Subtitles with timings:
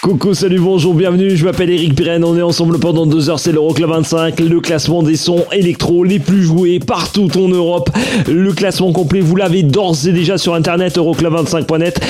[0.00, 3.50] Coucou, salut, bonjour, bienvenue, je m'appelle Eric Pirenne, on est ensemble pendant deux heures, c'est
[3.50, 7.90] l'Euroclub 25, le classement des sons électro les plus joués partout en Europe.
[8.28, 12.00] Le classement complet, vous l'avez d'ores et déjà sur internet, euroclub25.net.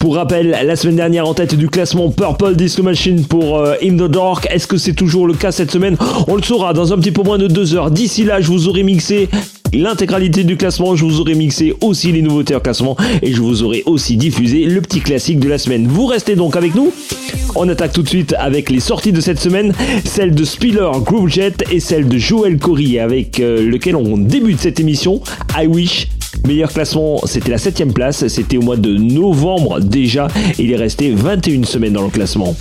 [0.00, 3.96] Pour rappel, la semaine dernière en tête du classement Purple Disco Machine pour euh, In
[3.96, 4.46] the Dark.
[4.50, 5.96] Est-ce que c'est toujours le cas cette semaine?
[6.28, 7.90] On le saura dans un petit peu moins de deux heures.
[7.90, 9.28] D'ici là, je vous aurai mixé
[9.76, 13.62] l'intégralité du classement, je vous aurai mixé aussi les nouveautés en classement et je vous
[13.62, 15.86] aurai aussi diffusé le petit classique de la semaine.
[15.86, 16.92] Vous restez donc avec nous.
[17.54, 19.72] On attaque tout de suite avec les sorties de cette semaine,
[20.04, 24.80] celle de Spiller Groovejet et celle de Joël Corey avec euh, lequel on débute cette
[24.80, 25.20] émission.
[25.56, 26.08] I Wish
[26.46, 31.10] Meilleur classement, c'était la 7ème place, c'était au mois de novembre déjà, il est resté
[31.10, 32.54] 21 semaines dans le classement.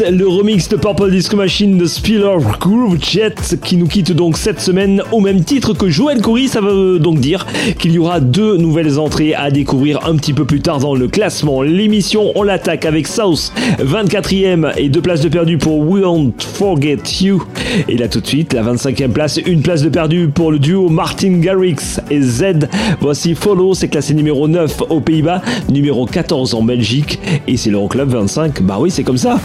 [0.00, 4.60] Le remix de Purple Disco Machine de Spiller Groove Jet qui nous quitte donc cette
[4.60, 6.48] semaine au même titre que Joël Coury.
[6.48, 7.46] Ça veut donc dire
[7.78, 11.08] qu'il y aura deux nouvelles entrées à découvrir un petit peu plus tard dans le
[11.08, 11.62] classement.
[11.62, 16.98] L'émission, on l'attaque avec South, 24e et deux places de perdu pour We Won't Forget
[17.20, 17.42] You.
[17.88, 20.88] Et là tout de suite, la 25e place, une place de perdu pour le duo
[20.88, 22.68] Martin Garrix et Z.
[23.00, 28.10] Voici Follow, c'est classé numéro 9 aux Pays-Bas, numéro 14 en Belgique et c'est l'Euroclub
[28.10, 28.62] 25.
[28.62, 29.38] Bah oui, c'est comme ça.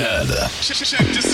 [0.00, 1.29] House.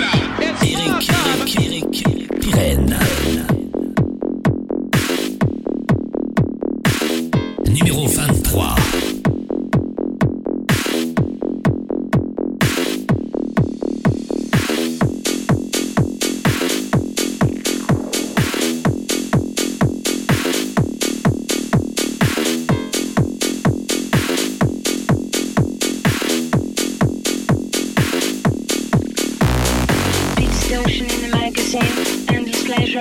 [31.66, 33.00] Magazine, endless pleasure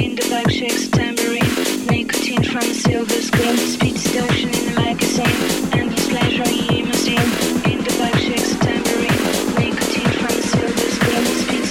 [0.00, 0.22] in the
[0.88, 3.56] tambourine, nicotine from silver screen.
[3.56, 5.26] Speed distortion in the magazine,
[5.72, 7.18] endless pleasure in limousine.
[7.66, 7.90] In the
[9.58, 11.24] nicotine from silver screen.
[11.42, 11.62] Speed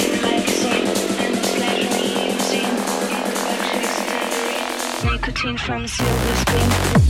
[0.00, 0.86] in the magazine,
[1.20, 2.44] endless pleasure in the
[4.24, 7.09] tambourine, nicotine from silver screen.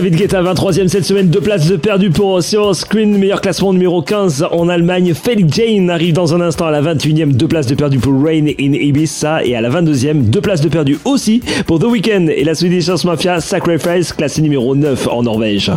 [0.00, 4.00] David Guetta, 23ème cette semaine, deux places de perdu pour Sur Screen, meilleur classement numéro
[4.00, 5.12] 15 en Allemagne.
[5.12, 8.46] Felix Jane arrive dans un instant à la 21ème, deux places de perdu pour Rain
[8.46, 9.44] in Ibiza.
[9.44, 12.88] Et à la 22ème, deux places de perdu aussi pour The Weeknd et la Swedish
[12.88, 15.70] House Mafia Sacrifice, classé numéro 9 en Norvège.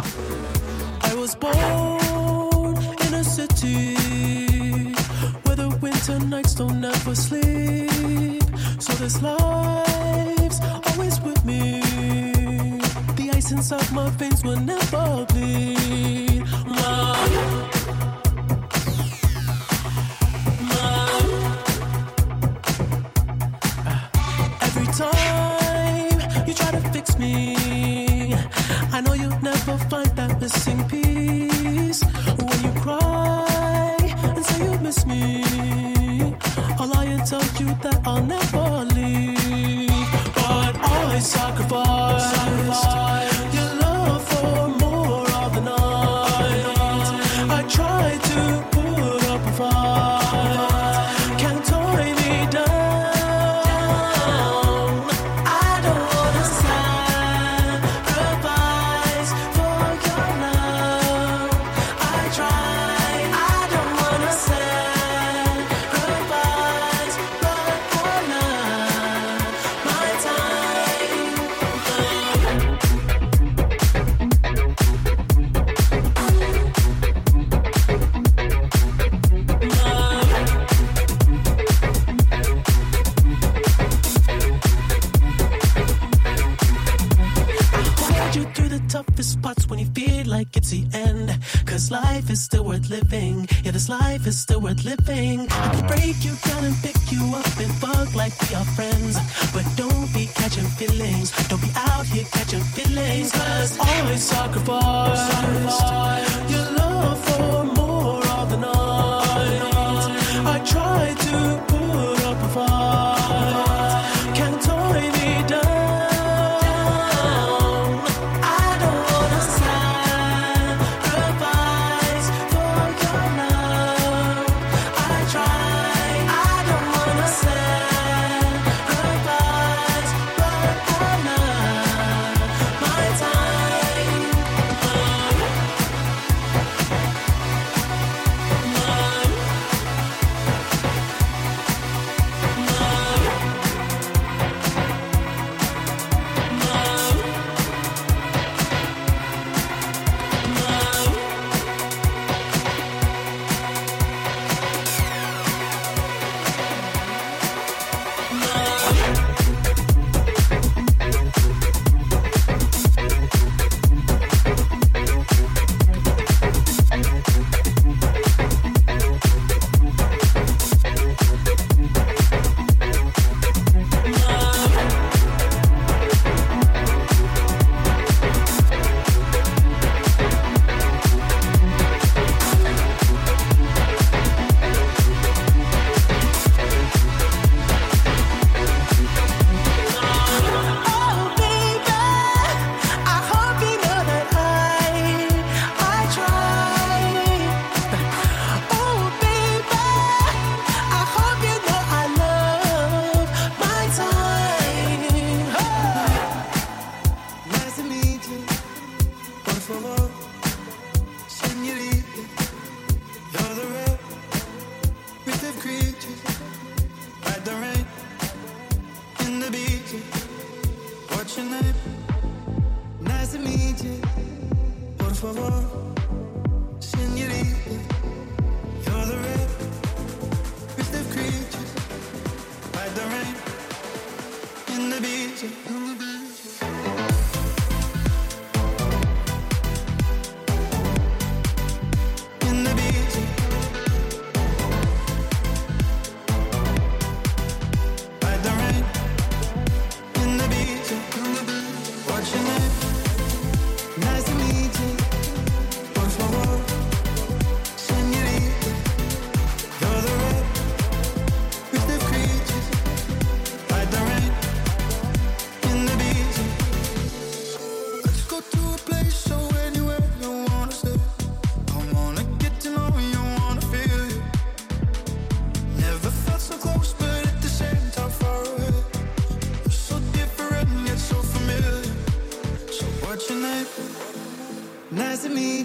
[94.75, 94.97] Clip.
[94.97, 95.02] lip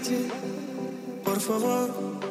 [0.07, 0.29] You.
[1.25, 2.28] Por favor,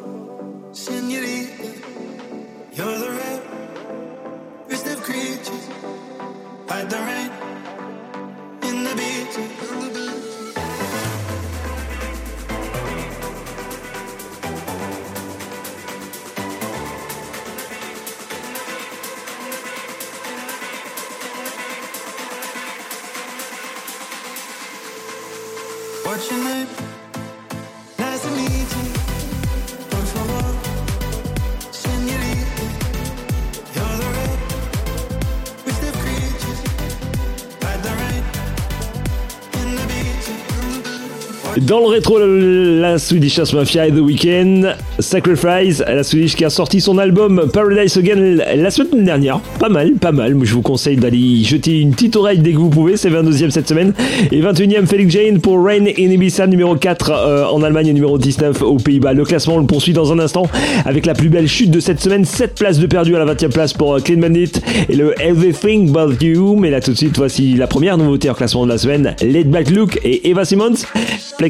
[41.69, 46.49] Dans le rétro, la Swedish House Mafia et The Weeknd, Sacrifice, la Swedish qui a
[46.49, 49.39] sorti son album Paradise Again la semaine dernière.
[49.59, 50.35] Pas mal, pas mal.
[50.45, 52.97] Je vous conseille d'aller y jeter une petite oreille dès que vous pouvez.
[52.97, 53.93] C'est 22e cette semaine.
[54.33, 58.17] Et 21e, Felix Jane pour Rain in Ibiza, numéro 4 euh, en Allemagne et numéro
[58.17, 59.13] 19 aux Pays-Bas.
[59.13, 60.45] Le classement, on le poursuit dans un instant
[60.87, 62.25] avec la plus belle chute de cette semaine.
[62.25, 64.53] 7 places de perdu à la 20e place pour euh, Clean Bandit
[64.89, 66.57] et le Everything But You.
[66.57, 69.15] Mais là, tout de suite, voici la première nouveauté en classement de la semaine.
[69.21, 70.87] Laid Back Luke et Eva Simmons.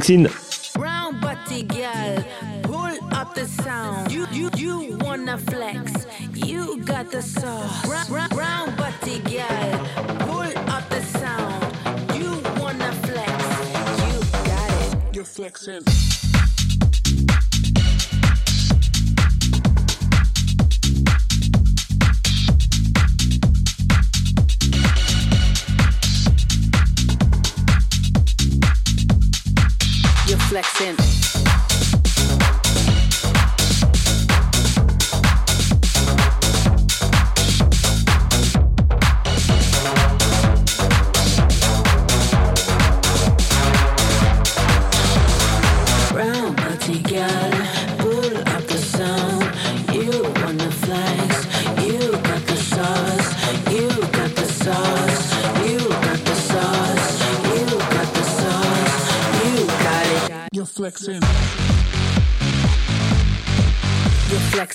[0.09, 0.73] Flexin.
[0.73, 2.25] Brown butty girl,
[2.63, 4.11] pull up the sound.
[4.11, 6.07] You you you wanna flex?
[6.33, 7.85] You got the sauce.
[9.29, 9.79] Girl,
[10.21, 11.63] pull up the sound.
[12.15, 13.45] You wanna flex?
[14.07, 15.15] You got it.
[15.15, 16.28] You're flexing.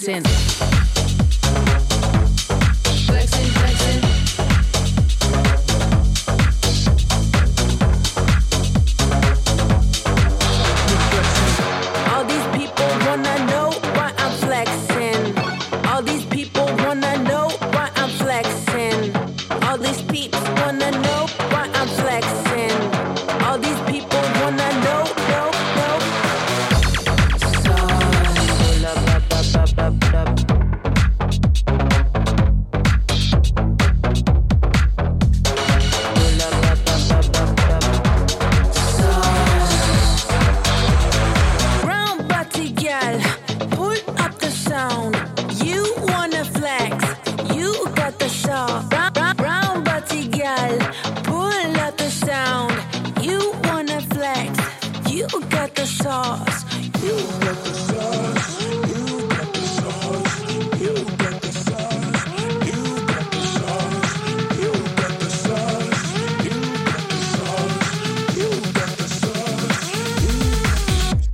[0.04, 0.63] Since.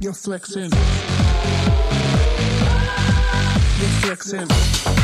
[0.01, 0.71] You're flexing.
[3.81, 4.98] You're flexing.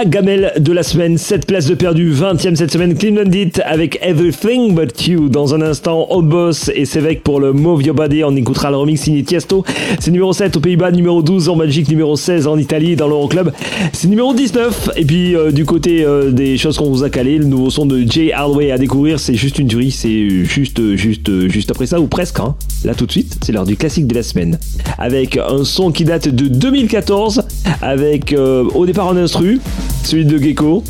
[0.00, 3.98] La gamelle de la semaine, 7 places de perdu, 20ème cette semaine, Cleveland It avec
[4.00, 5.28] Everything But You.
[5.28, 8.24] Dans un instant, Home Boss et Sevec pour le Move Your Body.
[8.24, 9.62] On écoutera le remix signé Tiesto.
[9.98, 13.52] C'est numéro 7 aux Pays-Bas, numéro 12 en Belgique, numéro 16 en Italie dans l'Euroclub.
[13.92, 14.92] C'est numéro 19.
[14.96, 17.84] Et puis, euh, du côté euh, des choses qu'on vous a calées, le nouveau son
[17.84, 19.90] de Jay Hardway à découvrir, c'est juste une tuerie.
[19.90, 22.40] C'est juste, juste, juste après ça, ou presque.
[22.40, 22.54] Hein.
[22.86, 24.58] Là, tout de suite, c'est l'heure du classique de la semaine.
[24.96, 27.42] Avec un son qui date de 2014,
[27.82, 29.60] avec euh, au départ un instru,
[30.02, 30.82] celui de Gecko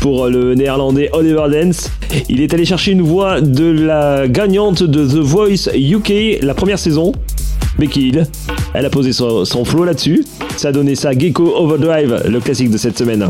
[0.00, 1.90] pour le néerlandais Oliver Dance.
[2.28, 6.78] Il est allé chercher une voix de la gagnante de The Voice UK la première
[6.78, 7.12] saison,
[7.78, 8.26] Becky Hill.
[8.74, 10.24] Elle a posé son, son flow là-dessus.
[10.56, 13.28] Ça a donné ça Gecko Overdrive, le classique de cette semaine.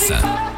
[0.00, 0.49] 19.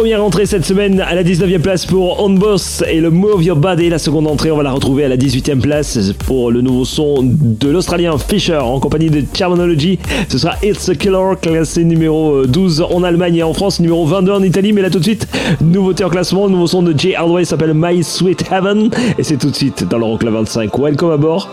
[0.00, 3.56] Première entrée cette semaine à la 19e place pour On Boss et le Move Your
[3.58, 3.90] Body.
[3.90, 7.18] La seconde entrée, on va la retrouver à la 18e place pour le nouveau son
[7.22, 9.98] de l'Australien Fisher en compagnie de Terminology.
[10.30, 14.32] Ce sera It's a Killer, classé numéro 12 en Allemagne et en France, numéro 22
[14.32, 14.72] en Italie.
[14.72, 15.28] Mais là tout de suite,
[15.60, 18.88] nouveauté en classement, nouveau son de Jay Hardway s'appelle My Sweet Heaven
[19.18, 20.78] et c'est tout de suite dans l'Euroclub 25.
[20.78, 21.50] Welcome à bord.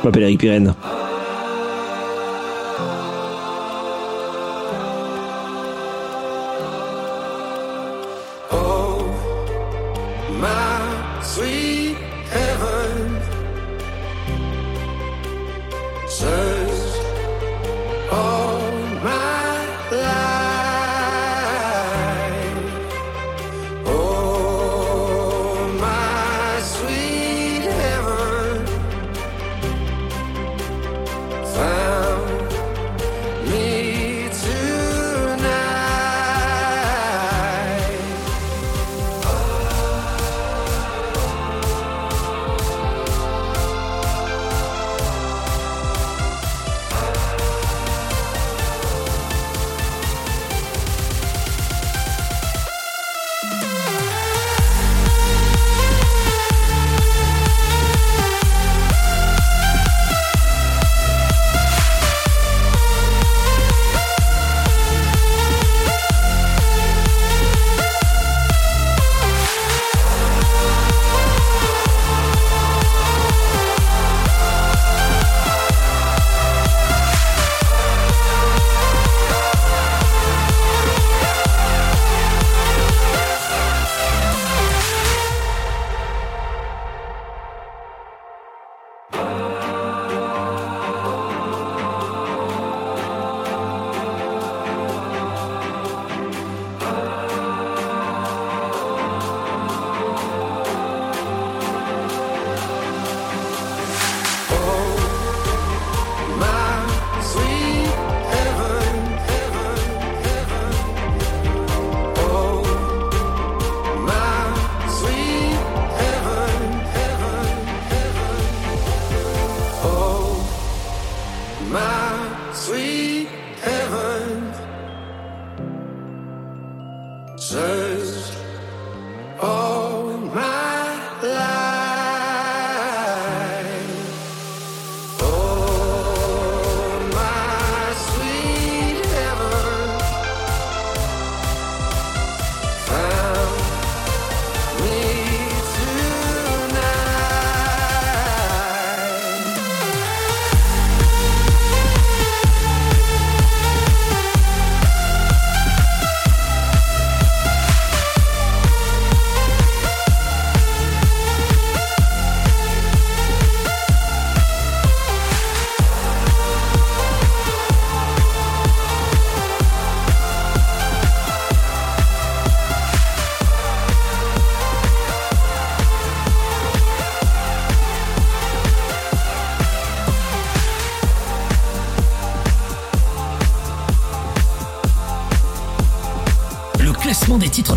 [0.00, 0.72] Je m'appelle Eric Pirenne.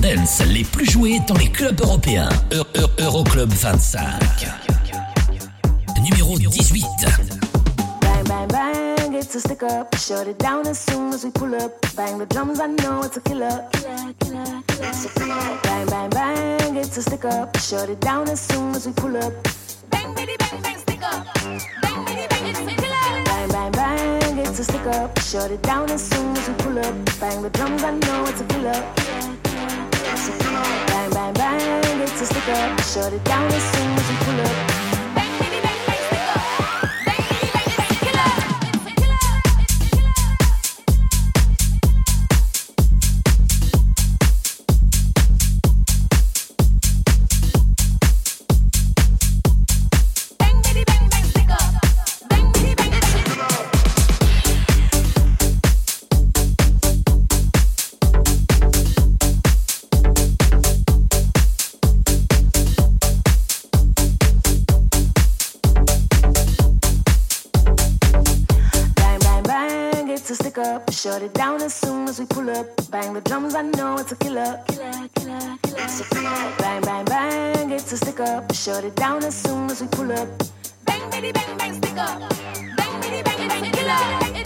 [0.02, 2.30] Les plus joués dans les clubs européens.
[2.52, 4.48] Eu- Eu- Euroclub 25.
[6.02, 6.86] Numéro 18.
[8.02, 9.96] Bang, bang, bang, it's a stick up.
[9.98, 11.72] Shut it down as soon as we pull up.
[11.96, 13.22] Bang the drums, I know it's a.
[13.26, 13.74] Bang,
[14.80, 15.64] bang, stick up.
[15.64, 17.58] Bang, bang, stick up.
[24.64, 25.20] Stick up.
[25.20, 26.94] Shut it down as soon as pull up.
[27.20, 29.07] Bang the drums, I know it's a.
[32.26, 32.82] stick up.
[32.82, 34.67] Shut it down as soon as you pull up.
[74.38, 74.64] Killer.
[74.68, 76.56] Killer, killer, killer.
[76.58, 78.54] Bang, bang, bang, it's a stick up.
[78.54, 80.28] Shut it down as soon as we pull up.
[80.86, 82.20] Bang, bitty, bang, bang, stick up.
[82.78, 84.37] Bang, bitty, bang, it's a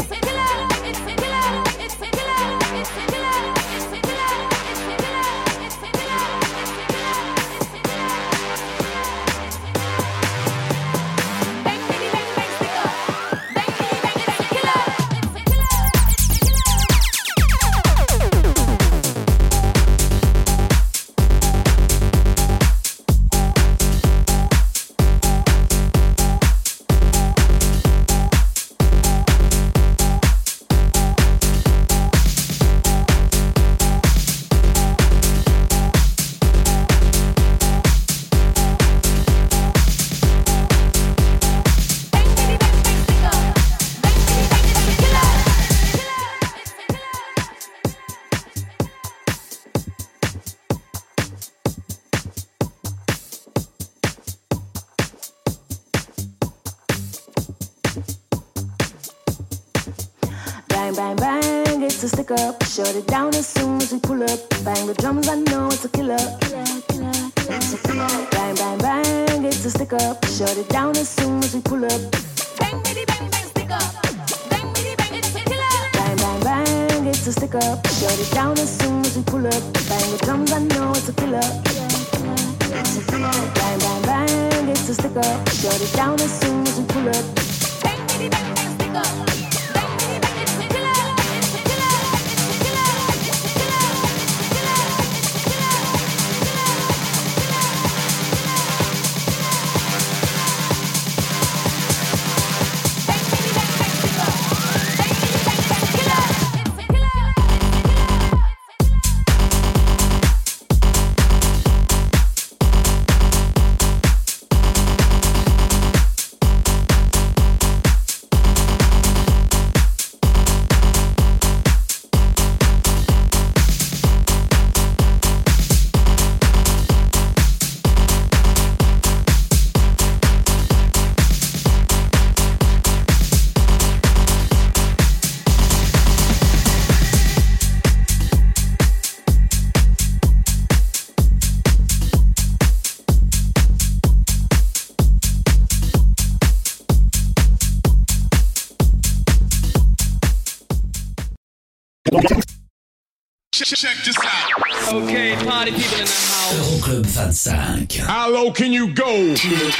[158.12, 159.06] How low can you go?
[159.06, 159.72] Numéro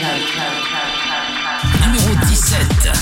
[2.34, 3.01] 17.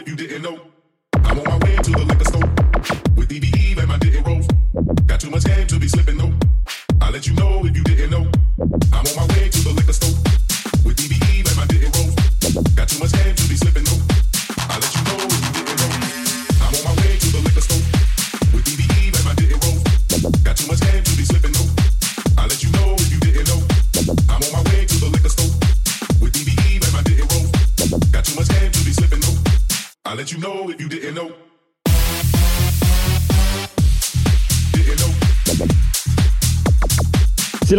[0.00, 0.59] it, you didn't know.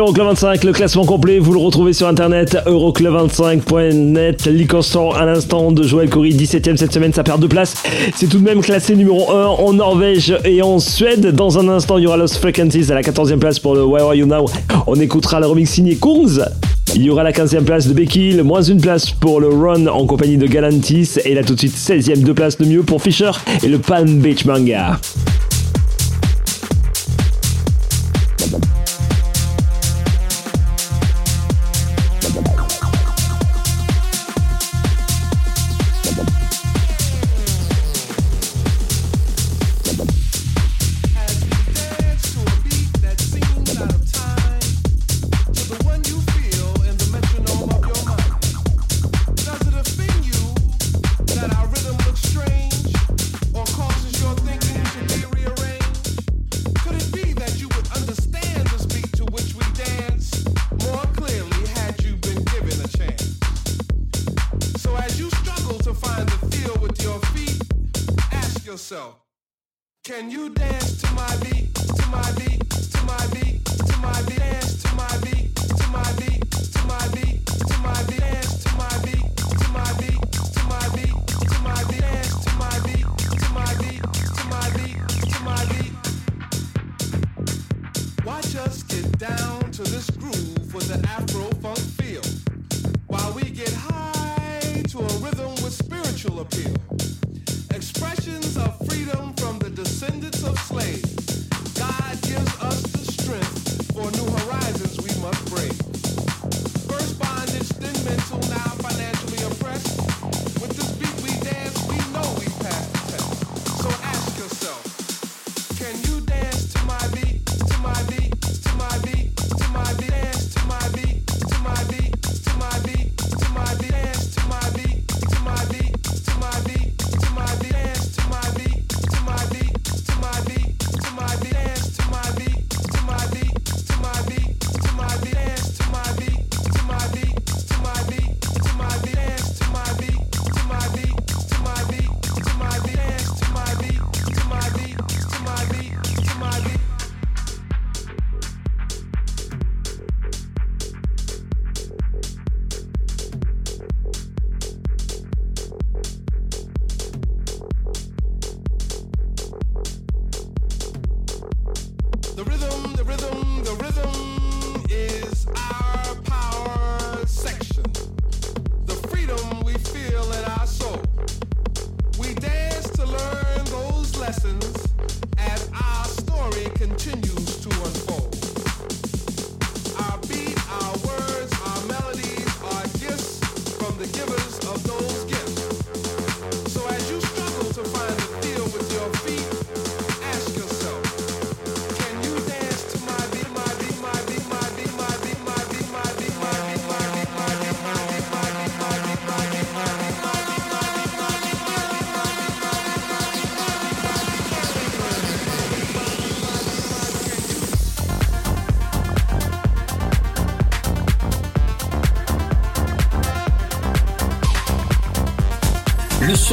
[0.01, 5.71] l'Euroclub 25, le classement complet, vous le retrouvez sur internet, euroclub25.net, Liquor Store à l'instant
[5.71, 7.75] de Joël Corey, 17ème cette semaine, ça perd deux places.
[8.15, 11.35] C'est tout de même classé numéro 1 en Norvège et en Suède.
[11.35, 14.05] Dans un instant, il y aura Lost Frequencies à la 14e place pour le Where
[14.05, 14.45] Are You Now.
[14.87, 16.39] On écoutera le remix signé Kungs.
[16.95, 19.85] Il y aura la 15e place de Becky, le moins une place pour le Run
[19.85, 23.03] en compagnie de Galantis et là tout de suite 16e deux places de mieux pour
[23.03, 23.31] Fisher
[23.61, 24.99] et le Palm Beach Manga.
[68.91, 69.15] Yourself,
[70.03, 74.37] can you dance to my beat, to my beat, to my beat, to my beat,
[74.37, 78.69] dance to my beat, to my beat, to my beat, to my beat, dance to
[78.75, 83.05] my beat, to my beat, to my beat, to my beat, dance to my beat,
[83.39, 84.03] to my beat,
[84.35, 84.99] to my beat,
[85.31, 85.93] to my beat.
[88.25, 92.23] Watch us get down to this groove with an Afro funk feel,
[93.07, 96.75] while we get high to a rhythm with spiritual appeal.
[98.01, 101.10] Expressions of freedom from the descendants of slaves.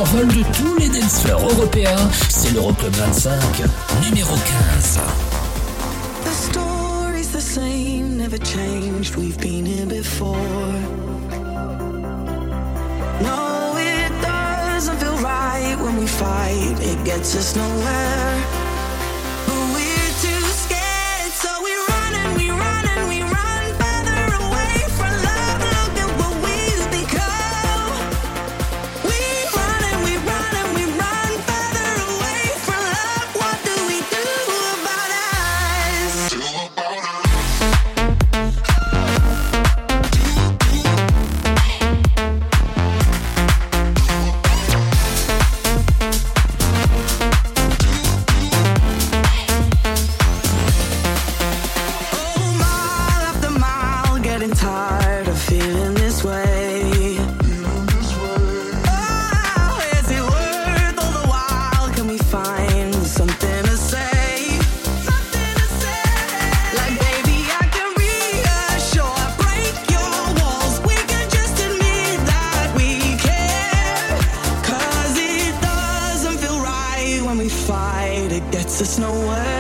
[0.05, 0.89] Survol de tous les
[1.33, 3.35] européens, c'est l'Euroclub 25,
[4.05, 5.01] numéro 15.
[6.25, 9.17] The story's the same, never changed.
[9.17, 10.37] We've been here before.
[13.23, 16.79] No, it doesn't feel right when we fight.
[16.81, 18.48] It gets us nowhere.
[78.79, 79.58] there's no way.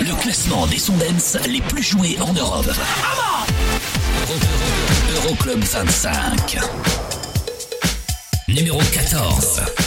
[0.00, 2.70] Le classement des sons dance les plus joués en Europe.
[5.14, 6.56] Euroclub 25.
[8.48, 9.81] Numéro 14.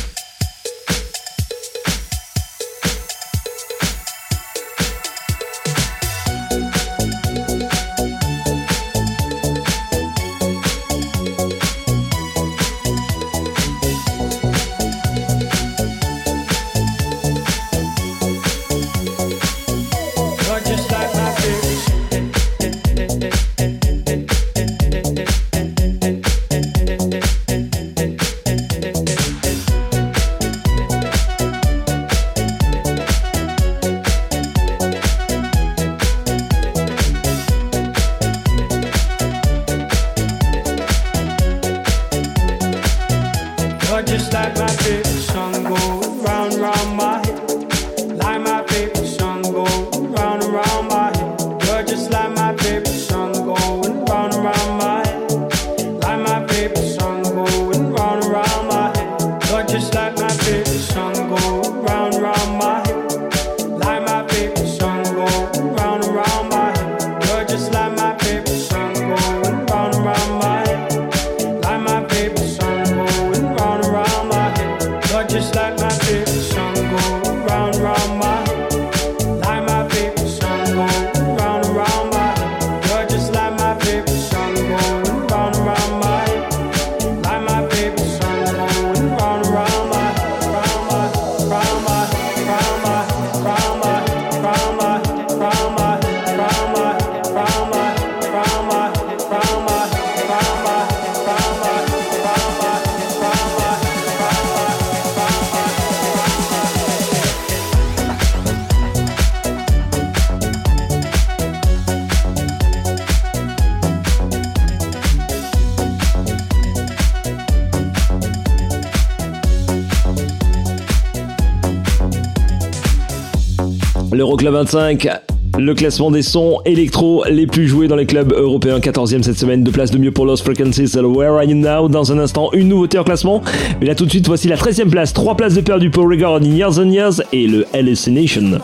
[124.16, 125.09] L'Euroclub 25,
[125.57, 128.80] le classement des sons électro les plus joués dans les clubs européens.
[128.80, 130.95] 14e cette semaine, deux places de mieux pour Lost Frequencies.
[130.95, 131.89] Where Are You Now?
[131.89, 133.41] Dans un instant, une nouveauté en classement.
[133.82, 135.11] Mais là tout de suite, voici la 13e place.
[135.11, 138.59] Trois places de perdu pour Regard in Years and Years et le Hallucination.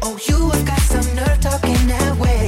[0.00, 2.47] Oh, you have got some nerve talking that way.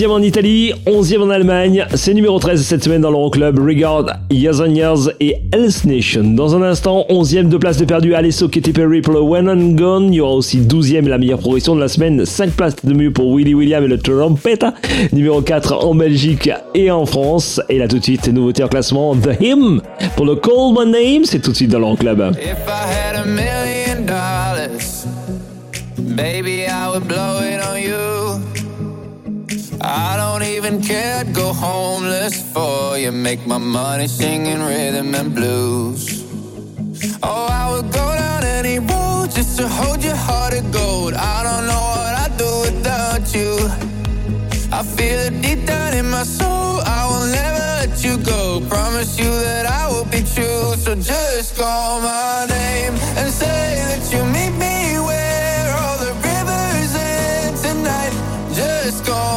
[0.00, 1.84] 10e en Italie, 11e en Allemagne.
[1.94, 3.58] C'est numéro 13 cette semaine dans l'Euroclub.
[3.58, 6.22] Regard, Years and Years et Else Nation.
[6.24, 8.14] Dans un instant, 11e de place de perdu.
[8.14, 10.06] Alesso, Katy Perry pour le When and Gone.
[10.06, 12.24] Il y aura aussi 12e la meilleure progression de la semaine.
[12.24, 14.64] 5 places de mieux pour Willy William et le Trompette.
[15.12, 17.60] Numéro 4 en Belgique et en France.
[17.68, 19.82] Et là tout de suite, nouveauté en classement The Hymn
[20.16, 21.24] pour le Call My Name.
[21.26, 22.22] C'est tout de suite dans l'Euroclub.
[26.16, 28.49] Baby, I.
[29.82, 33.12] I don't even care, to go homeless for you.
[33.12, 36.22] Make my money singing rhythm and blues.
[37.22, 41.14] Oh, I would go down any road just to hold your heart of gold.
[41.14, 43.56] I don't know what I'd do without you.
[44.70, 46.80] I feel it deep down in my soul.
[46.84, 48.60] I will never let you go.
[48.68, 50.74] Promise you that I will be true.
[50.76, 56.94] So just call my name and say that you meet me where all the rivers
[56.94, 58.12] end tonight.
[58.52, 59.29] Just call.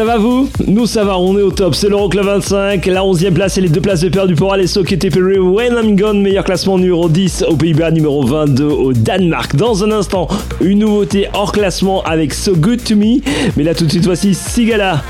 [0.00, 1.74] Ça va vous Nous ça va, on est au top.
[1.74, 4.94] C'est l'Euroclub 25, la 11e place et les deux places de perdu pour Alesso qui
[4.94, 9.54] était Perry When I'm Gone, meilleur classement numéro 10 aux Pays-Bas, numéro 22 au Danemark.
[9.56, 10.26] Dans un instant,
[10.62, 13.20] une nouveauté hors classement avec So Good To Me.
[13.58, 15.02] Mais là tout de suite, voici Sigala.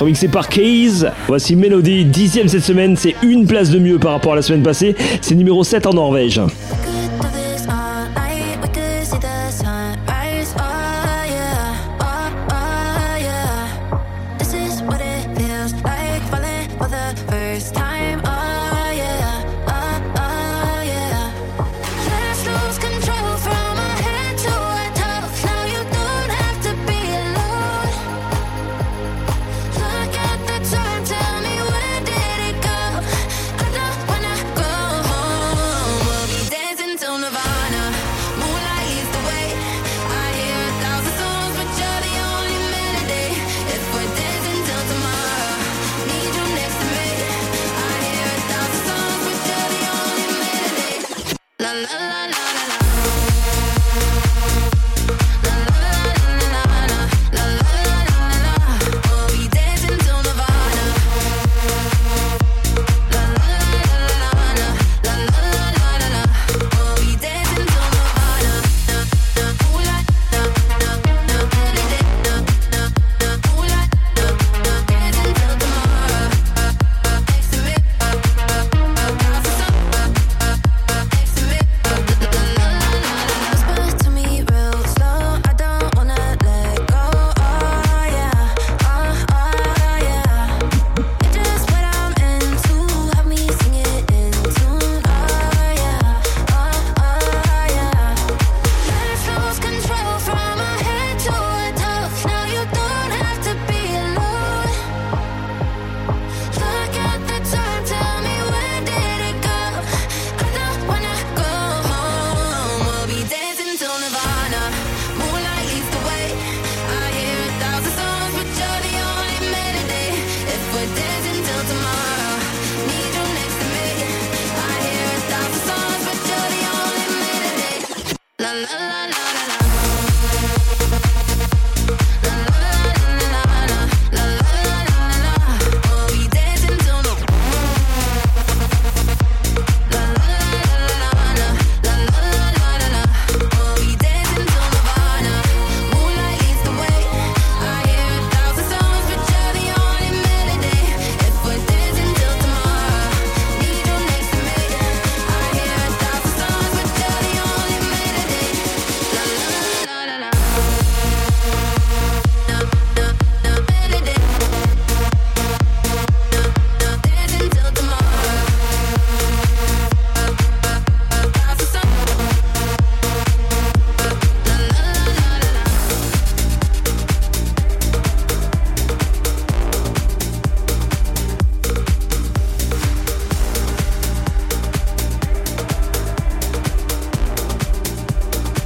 [0.00, 4.32] Remixé par Keys, voici Melody, dixième cette semaine, c'est une place de mieux par rapport
[4.32, 6.40] à la semaine passée, c'est numéro 7 en Norvège.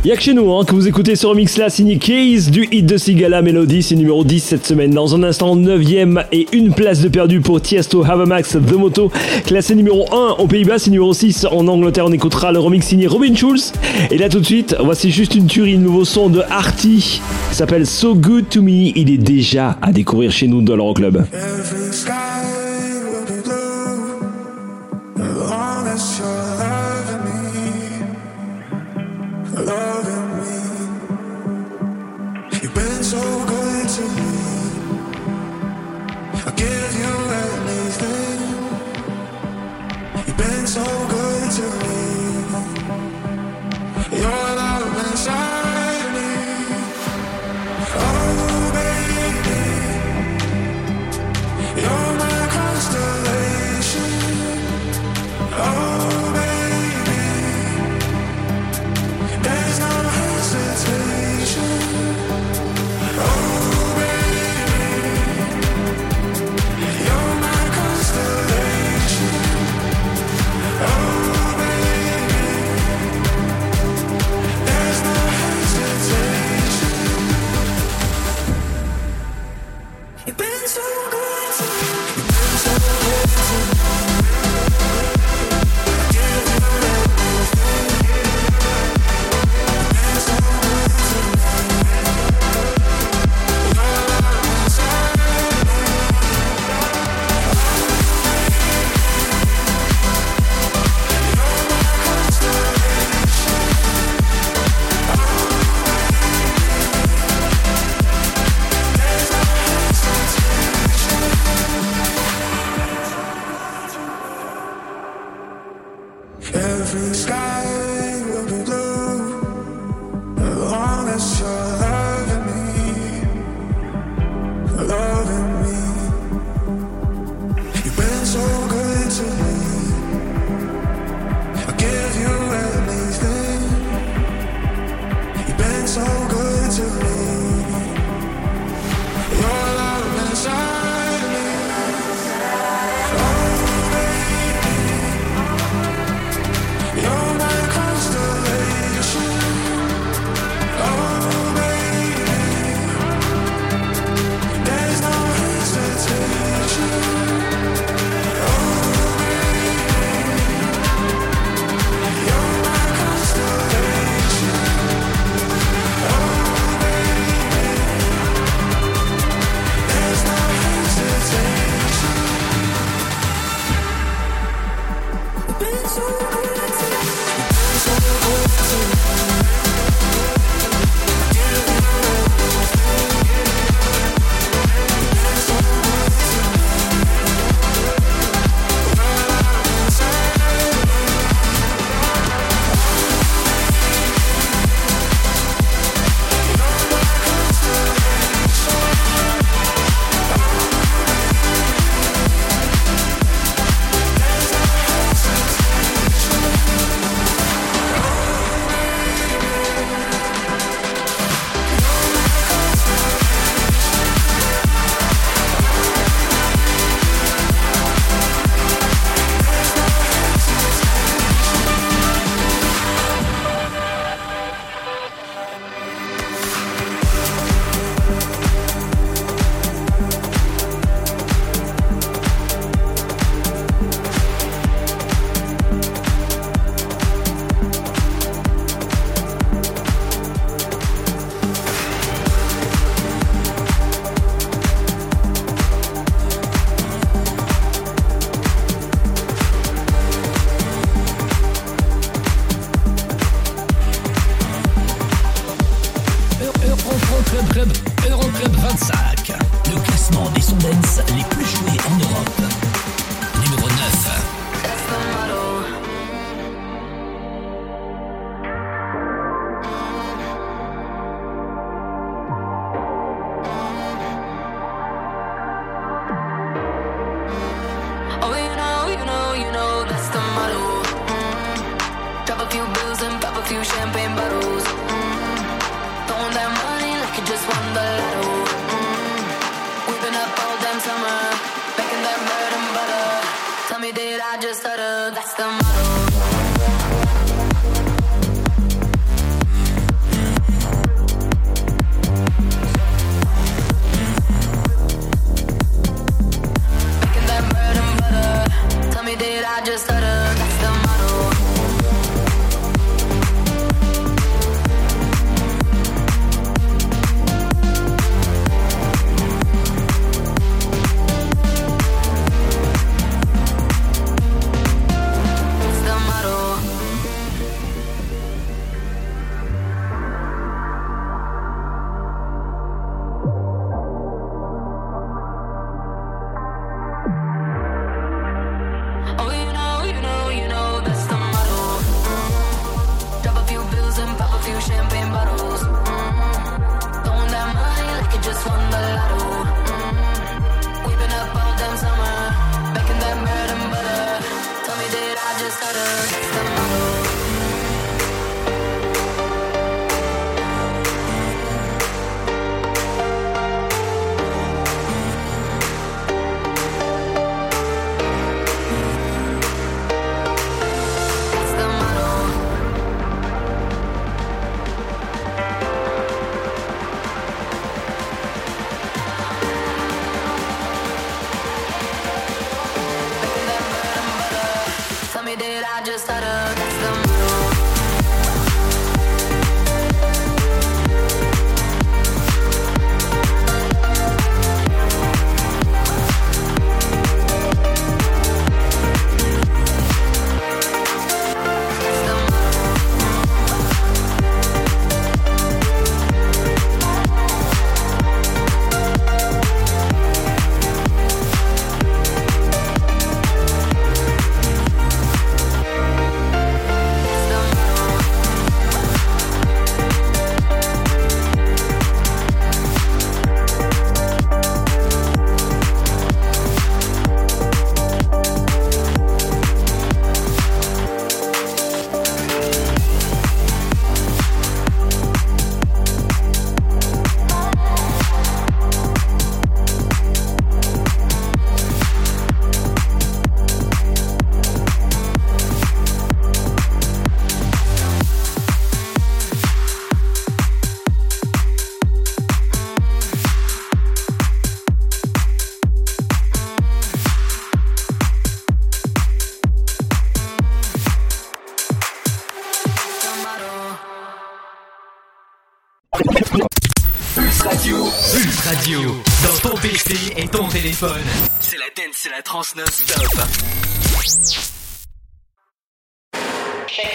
[0.05, 2.85] Y'a que chez nous hein, que vous écoutez ce remix là signé Case du hit
[2.85, 4.90] de Sigala Melody, c'est numéro 10 cette semaine.
[4.90, 9.10] Dans un instant, 9ème et une place de perdu pour Tiesto Havamax The Moto,
[9.47, 12.05] classé numéro 1 aux Pays-Bas, c'est numéro 6 en Angleterre.
[12.05, 13.72] On écoutera le remix signé Robin Schulz.
[14.10, 17.86] Et là tout de suite, voici juste une tuerie, le nouveau son de Artie, s'appelle
[17.86, 18.93] So Good To Me.
[18.94, 21.24] Il est déjà à découvrir chez nous dans l'Euroclub.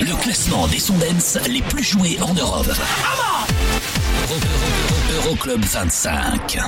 [0.02, 0.98] Le classement des sons
[1.48, 2.68] les plus joués en Europe.
[5.16, 6.60] Euroclub 25.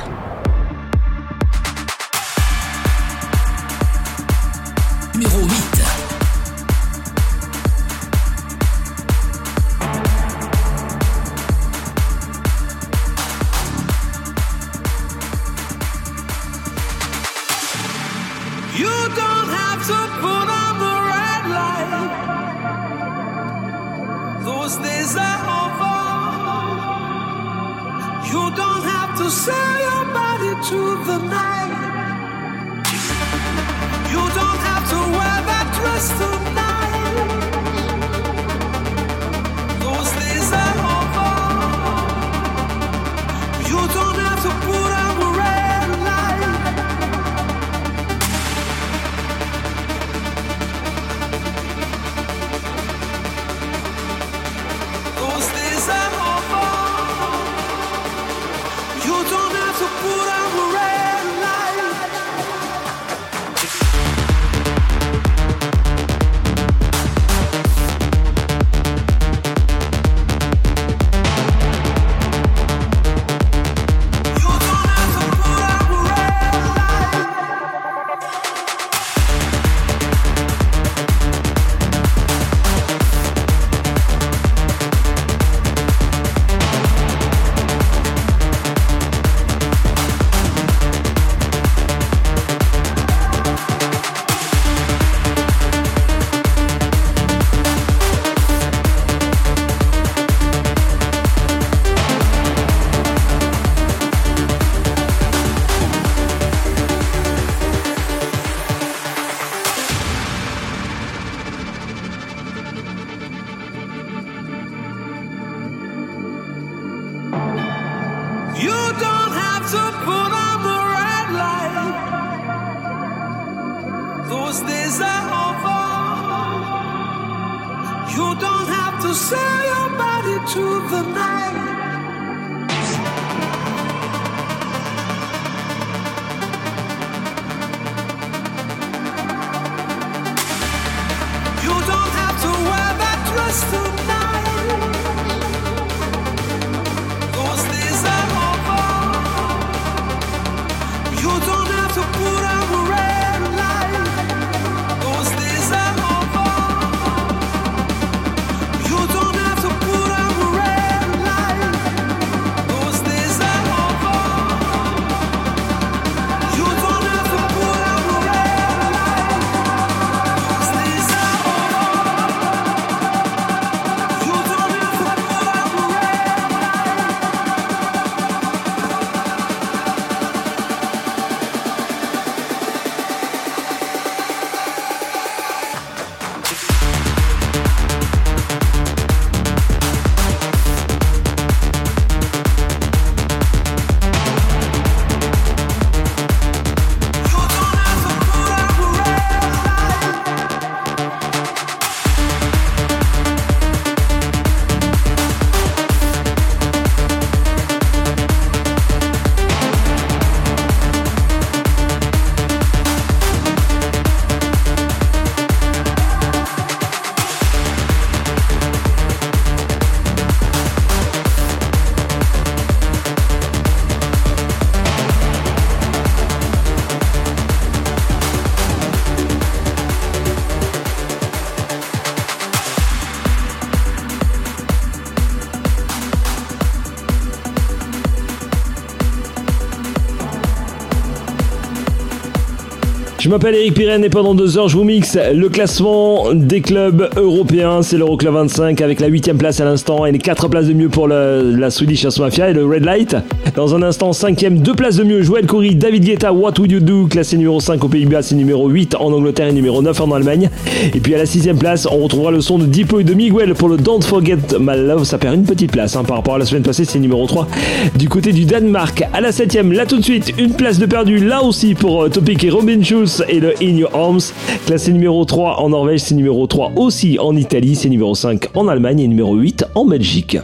[243.32, 247.82] M'appelle Eric Pirenne et pendant deux heures, je vous mixe le classement des clubs européens.
[247.82, 250.90] C'est l'Euroclub 25 avec la huitième place à l'instant et les quatre places de mieux
[250.90, 253.16] pour la Swedish House et le Red Light.
[253.56, 255.22] Dans un instant, cinquième, deux places de mieux.
[255.24, 258.70] Joël Coury, David Guetta, What Would You Do, classé numéro 5 aux Pays-Bas, c'est numéro
[258.70, 260.50] 8 en Angleterre et numéro 9 en Allemagne.
[260.94, 263.54] Et puis à la sixième place, on retrouvera le son de Dipo et de Miguel
[263.54, 265.04] pour le Don't Forget My Love.
[265.04, 267.48] Ça perd une petite place hein, par rapport à la semaine passée, c'est numéro 3
[267.96, 269.04] du côté du Danemark.
[269.14, 272.10] À la septième, là tout de suite, une place de perdu là aussi pour euh,
[272.10, 274.22] Topic et Robin Schulz et le In Your Arms.
[274.66, 278.70] Classé numéro 3 en Norvège, c'est numéro 3 aussi en Italie, c'est numéro 5 en
[278.70, 280.38] Allemagne et numéro 8 en Belgique.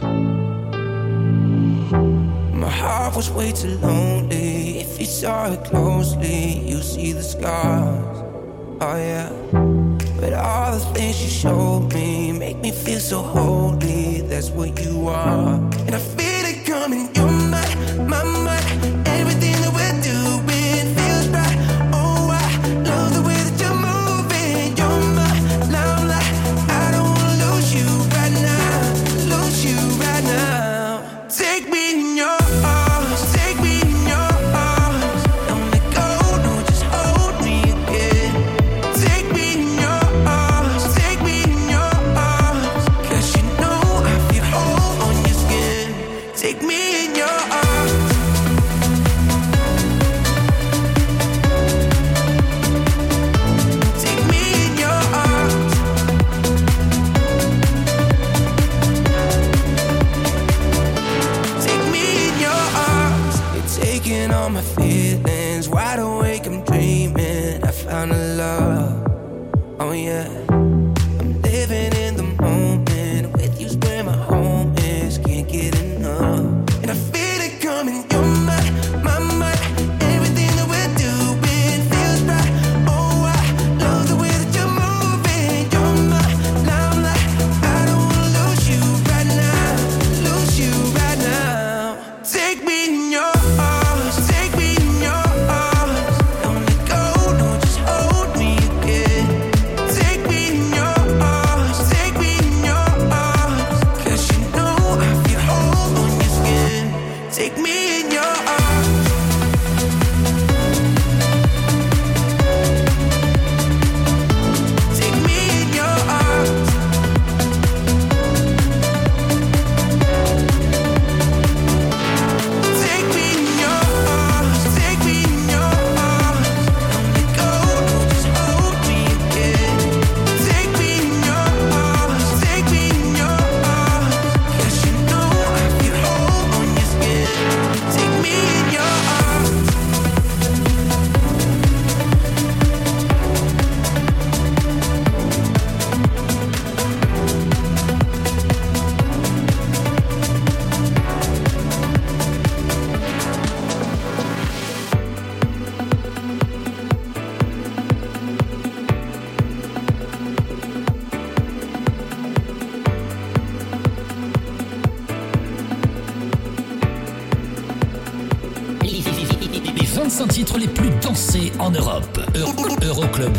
[2.68, 4.80] My heart was way too lonely.
[4.80, 8.18] If you saw it closely, you see the scars.
[8.82, 9.32] Oh yeah.
[10.20, 14.20] But all the things you showed me make me feel so holy.
[14.20, 15.54] That's what you are.
[15.86, 15.98] And I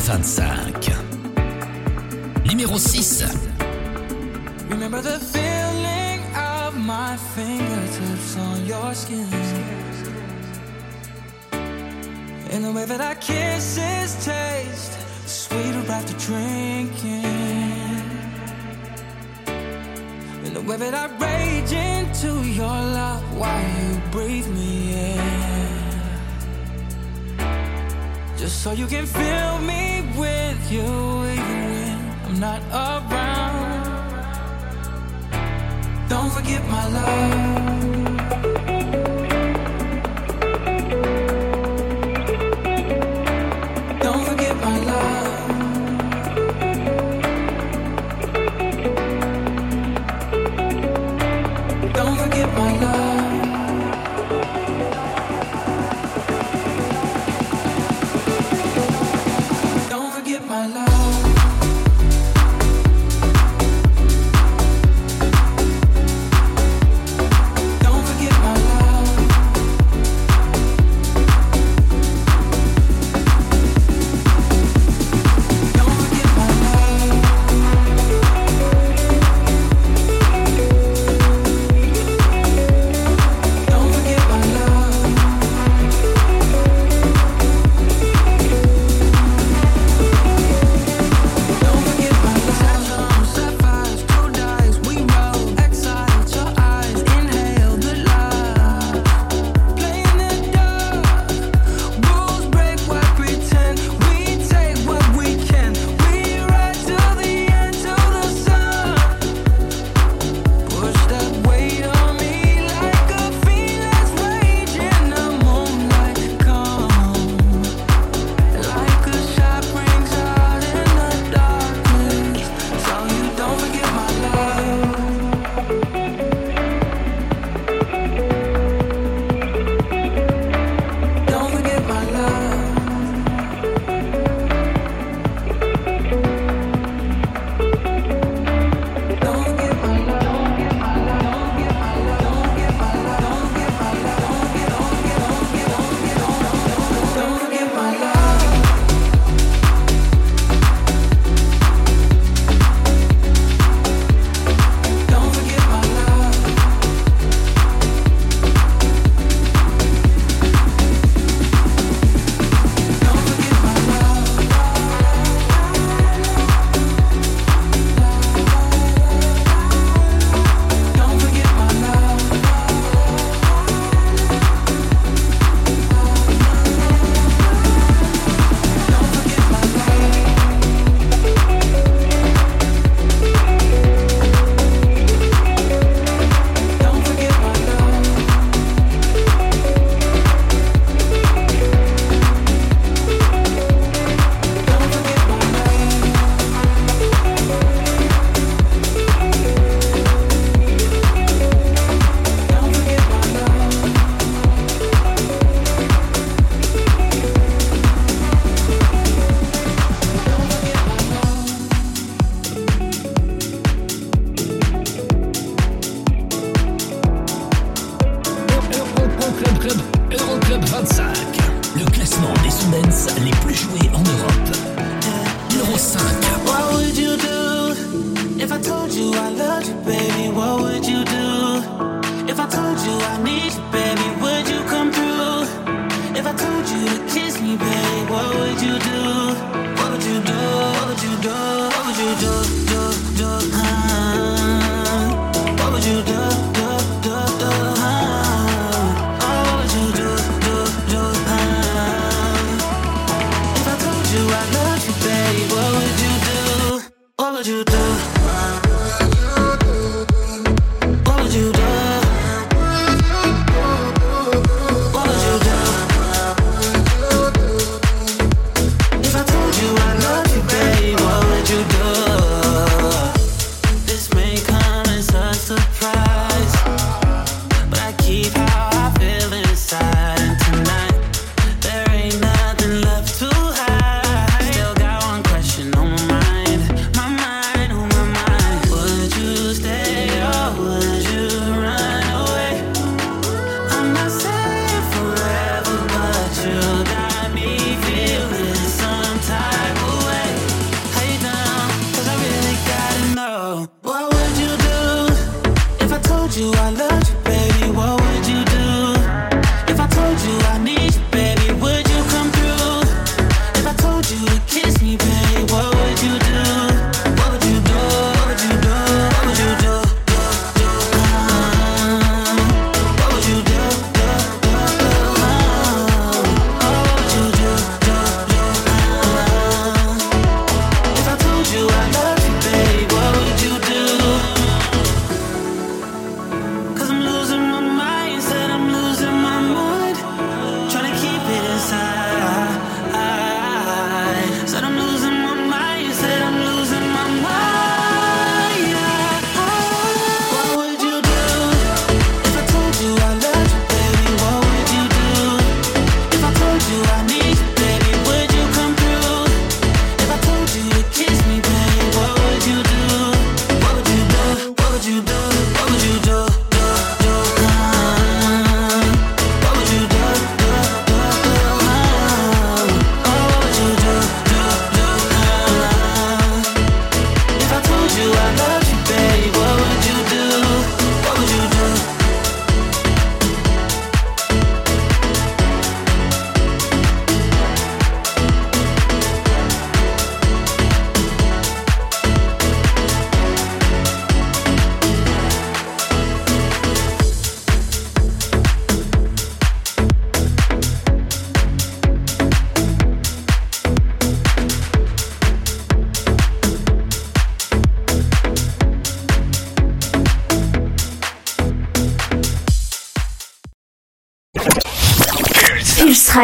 [0.09, 0.48] Konstanz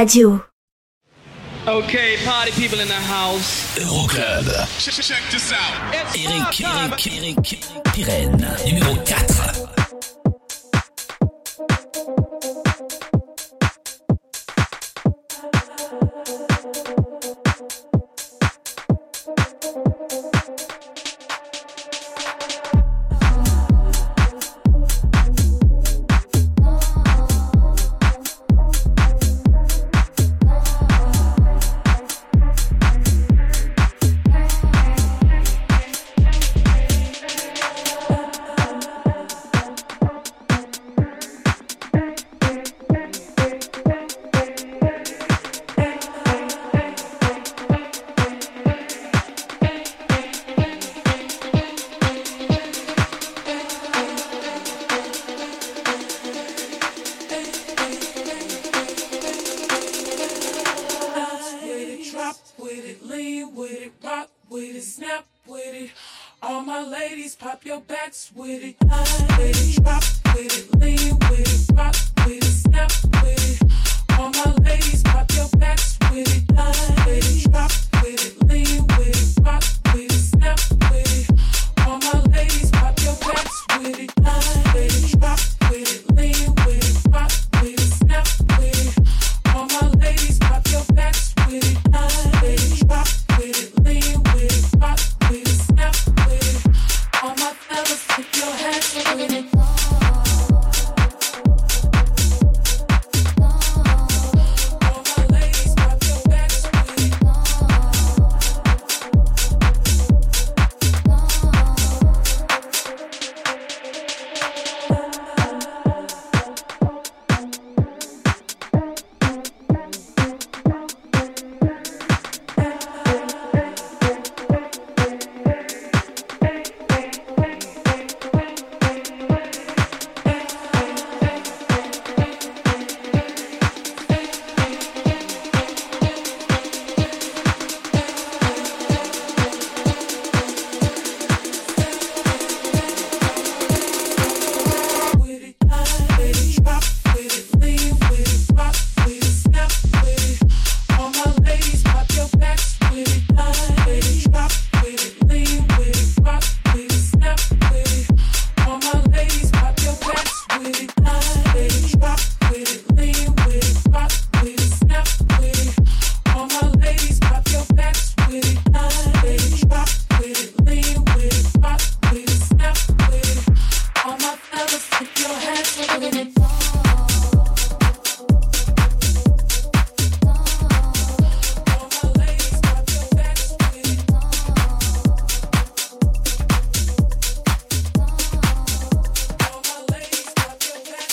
[0.05, 0.45] Radio.
[1.67, 3.75] Okay, party people in the house.
[3.79, 4.45] Euroclub.
[4.77, 5.95] Check, check this out.
[5.95, 7.35] Eric, Eric, Eric,
[7.85, 8.37] Pyrène,
[8.67, 9.24] numéro 4.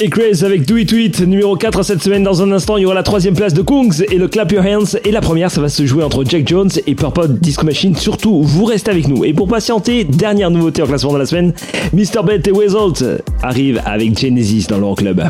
[0.03, 2.25] et Chris avec Do It numéro 4 cette semaine.
[2.25, 4.65] Dans un instant, il y aura la troisième place de Kungs et le Clap Your
[4.65, 4.99] Hands.
[5.05, 7.95] Et la première, ça va se jouer entre Jack Jones et Purple Disco Machine.
[7.95, 9.25] Surtout, vous restez avec nous.
[9.25, 11.53] Et pour patienter, dernière nouveauté en classement de la semaine,
[11.93, 12.25] Mr.
[12.25, 15.23] Bett et Wezalt arrivent avec Genesis dans leur club.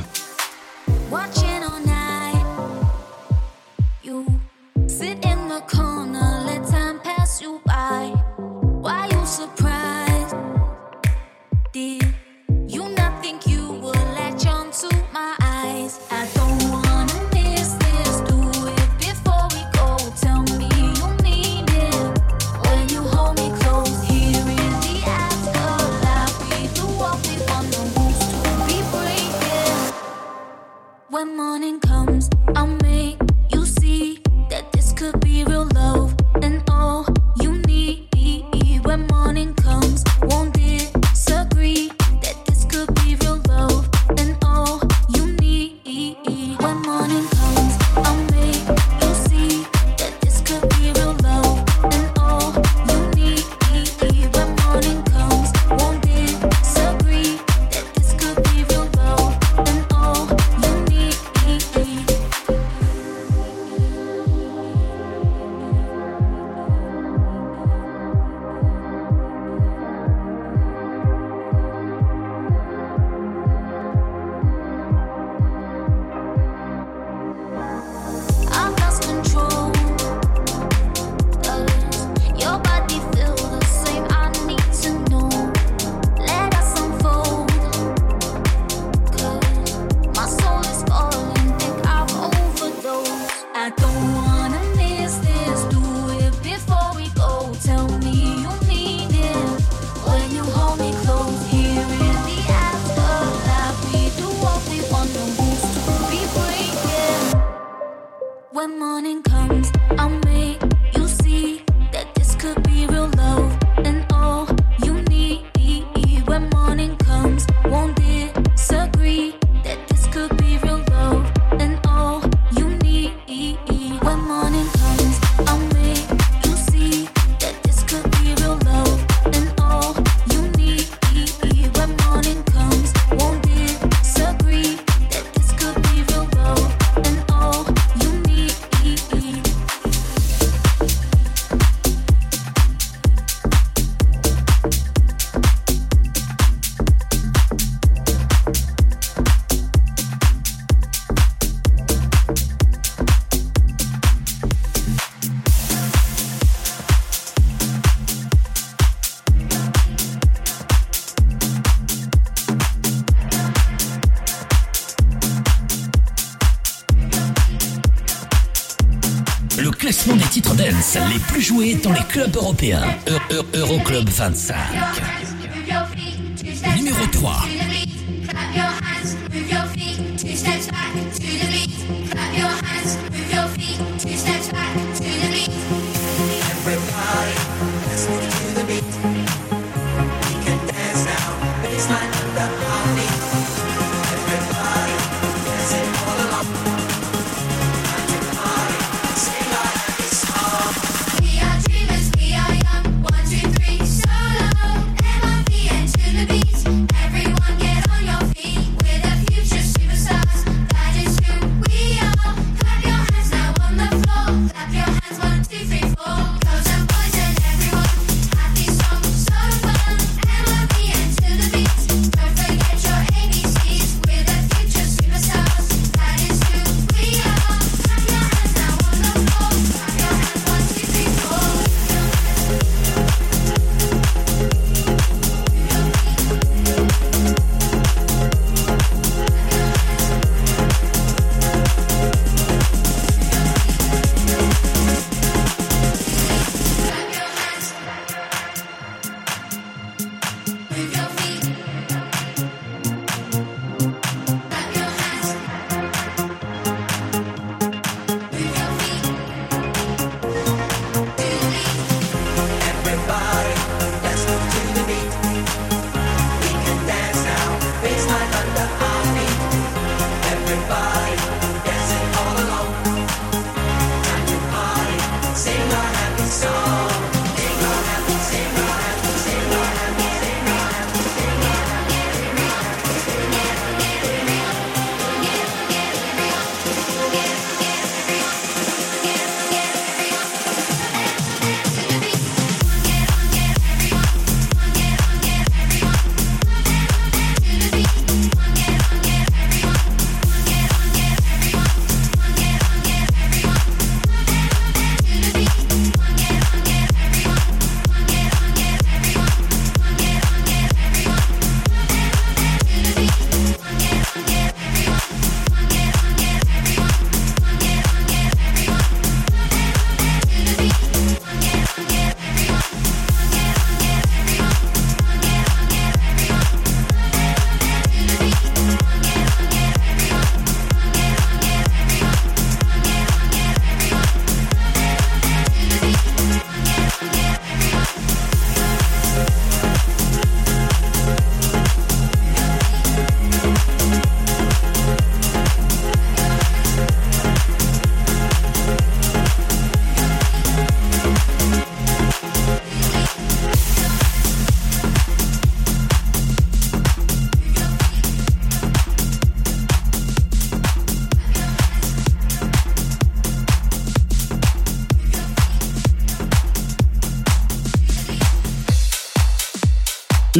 [171.76, 172.82] dans les clubs européens.
[173.08, 175.21] E, e, Euroclub 25.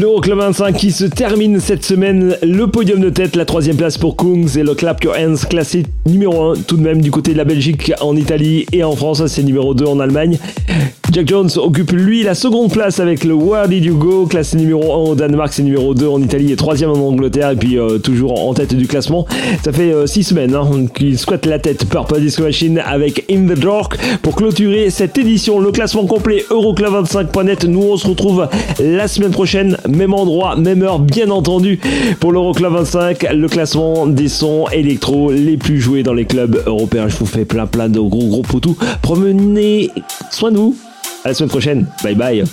[0.03, 2.37] L'Euroclub 25 qui se termine cette semaine.
[2.43, 5.85] Le podium de tête, la troisième place pour Kungs et le Clap Your Hands classé
[6.07, 9.25] numéro 1 tout de même du côté de la Belgique, en Italie et en France.
[9.29, 10.41] C'est numéro 2 en Allemagne.
[11.13, 14.95] Jack Jones occupe lui la seconde place avec le Where Did You Go, classé numéro
[14.95, 17.99] 1 au Danemark, c'est numéro 2 en Italie et troisième en Angleterre et puis euh,
[17.99, 19.27] toujours en tête du classement.
[19.63, 23.47] Ça fait 6 euh, semaines hein, qu'il squatte la tête Purple Disco Machine avec In
[23.47, 25.61] the Dark pour clôturer cette édition.
[25.61, 27.65] Le classement complet Euroclub25.net.
[27.67, 28.49] Nous on se retrouve
[28.81, 31.79] la semaine prochaine, même endroit, même heure bien entendu
[32.21, 37.09] pour l'Euroclub 25, le classement des sons électro les plus joués dans les clubs européens.
[37.09, 38.79] Je vous fais plein plein de gros gros poutous.
[39.03, 39.91] Promenez
[40.31, 40.75] soin de vous.
[41.25, 41.87] À la semaine prochaine.
[42.03, 42.45] Bye bye.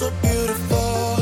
[0.00, 1.18] so beautiful.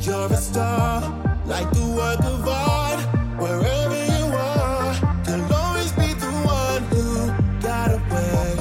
[0.00, 1.02] You're a star,
[1.46, 2.98] like the work of art.
[3.38, 4.92] Wherever you are,
[5.28, 7.30] you'll always be the one who
[7.62, 8.56] got away.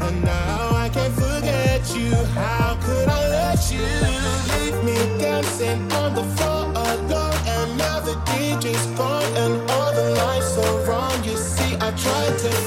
[0.00, 2.10] And now I can't forget you.
[2.34, 3.86] How could I let you
[4.50, 7.38] leave me dancing on the floor alone?
[7.56, 11.22] And now the DJ's gone, and all the lights are wrong.
[11.22, 12.65] You see, I tried to.